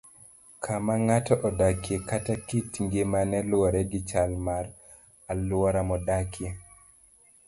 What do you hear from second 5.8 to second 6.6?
modakie.